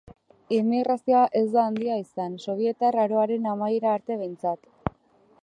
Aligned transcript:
Emigrazioa 0.59 1.19
ez 1.41 1.45
da 1.57 1.65
handia 1.65 1.99
izan, 2.05 2.39
sobietar 2.47 2.99
aroaren 3.05 3.47
amaiera 3.53 3.93
arte 3.99 4.19
behintzat. 4.25 4.69